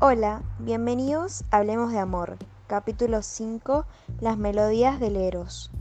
[0.00, 2.36] Hola, bienvenidos a Hablemos de Amor,
[2.68, 3.84] capítulo 5,
[4.20, 5.72] Las melodías del Eros.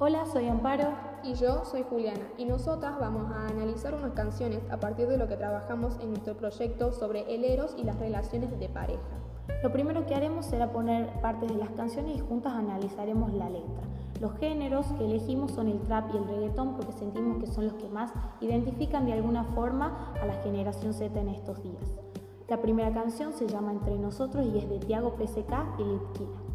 [0.00, 0.88] Hola, soy Amparo.
[1.22, 5.28] Y yo soy Juliana, y nosotras vamos a analizar unas canciones a partir de lo
[5.28, 9.00] que trabajamos en nuestro proyecto sobre el Eros y las relaciones de pareja.
[9.62, 13.84] Lo primero que haremos será poner partes de las canciones y juntas analizaremos la letra.
[14.20, 17.74] Los géneros que elegimos son el trap y el reggaetón porque sentimos que son los
[17.74, 21.84] que más identifican de alguna forma a la generación Z en estos días.
[22.48, 26.46] La primera canción se llama Entre Nosotros y es de Tiago PSK y Litkila.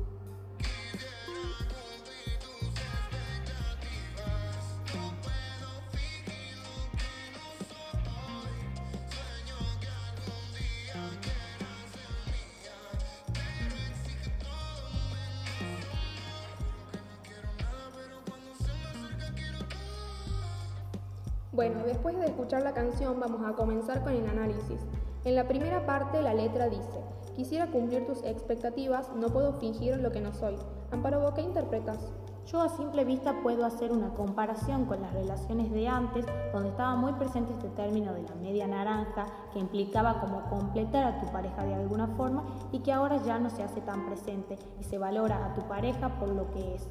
[21.52, 24.80] Bueno, después de escuchar la canción vamos a comenzar con el análisis.
[25.24, 27.00] En la primera parte la letra dice,
[27.36, 30.58] quisiera cumplir tus expectativas, no puedo fingir lo que no soy.
[30.90, 32.00] Amparo, ¿vos qué interpretas?
[32.48, 36.96] Yo a simple vista puedo hacer una comparación con las relaciones de antes, donde estaba
[36.96, 41.66] muy presente este término de la media naranja, que implicaba como completar a tu pareja
[41.66, 45.46] de alguna forma y que ahora ya no se hace tan presente y se valora
[45.46, 46.88] a tu pareja por lo que es.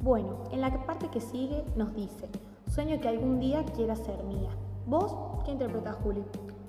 [0.00, 2.26] Bueno, en la parte que sigue nos dice,
[2.70, 4.50] Sueño que algún día quiera ser mía.
[4.86, 5.14] ¿Vos
[5.44, 6.22] qué interpretas, Juli?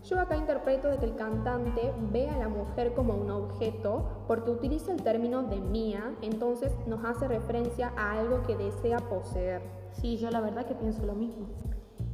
[0.04, 4.50] Yo acá interpreto de que el cantante ve a la mujer como un objeto porque
[4.50, 9.62] utiliza el término de mía, entonces nos hace referencia a algo que desea poseer.
[9.92, 11.48] Sí, yo la verdad que pienso lo mismo.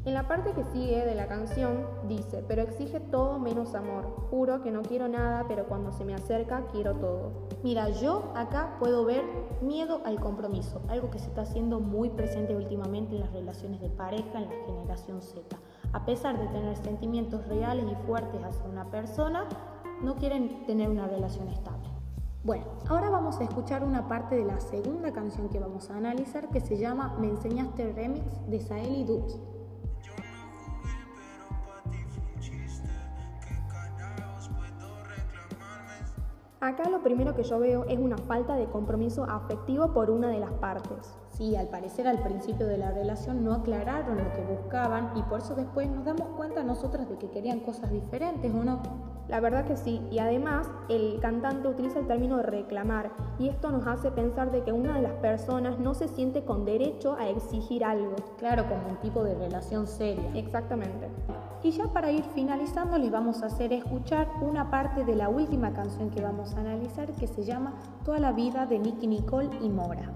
[0.06, 4.06] En la parte que sigue de la canción dice, pero exige todo menos amor.
[4.30, 7.48] Juro que no quiero nada, pero cuando se me acerca quiero todo.
[7.64, 9.24] Mira, yo acá puedo ver
[9.62, 13.90] miedo al compromiso, algo que se está haciendo muy presente últimamente en las relaciones de
[13.90, 15.58] pareja en la generación Z.
[15.96, 19.48] A pesar de tener sentimientos reales y fuertes hacia una persona,
[20.02, 21.88] no quieren tener una relación estable.
[22.44, 26.50] Bueno, ahora vamos a escuchar una parte de la segunda canción que vamos a analizar
[26.50, 29.36] que se llama Me enseñaste remix de Sael y Duki.
[36.66, 40.40] Acá lo primero que yo veo es una falta de compromiso afectivo por una de
[40.40, 41.16] las partes.
[41.30, 45.42] Sí, al parecer al principio de la relación no aclararon lo que buscaban y por
[45.42, 48.82] eso después nos damos cuenta nosotras de que querían cosas diferentes, ¿o no?
[49.28, 53.88] La verdad que sí, y además el cantante utiliza el término reclamar y esto nos
[53.88, 57.84] hace pensar de que una de las personas no se siente con derecho a exigir
[57.84, 58.16] algo.
[58.38, 60.30] Claro, como un tipo de relación seria.
[60.36, 61.10] Exactamente.
[61.64, 65.74] Y ya para ir finalizando les vamos a hacer escuchar una parte de la última
[65.74, 69.70] canción que vamos a analizar que se llama Toda la vida de Nicky Nicole y
[69.70, 70.14] Mora.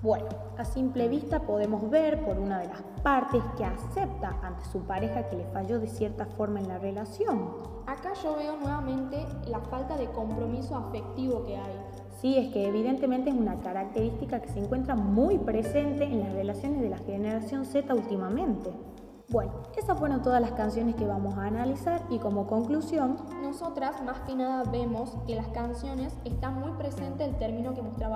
[0.00, 0.26] Bueno,
[0.56, 5.28] a simple vista podemos ver por una de las partes que acepta ante su pareja
[5.28, 7.48] que le falló de cierta forma en la relación.
[7.84, 11.82] Acá yo veo nuevamente la falta de compromiso afectivo que hay.
[12.20, 16.80] Sí, es que evidentemente es una característica que se encuentra muy presente en las relaciones
[16.80, 18.70] de la generación Z últimamente.
[19.30, 24.20] Bueno, esas fueron todas las canciones que vamos a analizar y como conclusión, nosotras más
[24.20, 28.07] que nada vemos que las canciones están muy presente el término que nuestro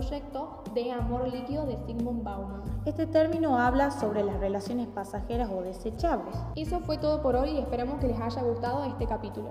[0.00, 2.62] proyecto de amor líquido de Sigmund Bauman.
[2.86, 6.34] Este término habla sobre las relaciones pasajeras o desechables.
[6.56, 9.50] Eso fue todo por hoy y esperamos que les haya gustado este capítulo.